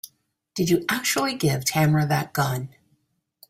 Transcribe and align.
Did 0.55 0.71
you 0.71 0.83
actually 0.89 1.35
give 1.35 1.63
Tamara 1.63 2.07
that 2.07 2.33
gun? 2.33 2.69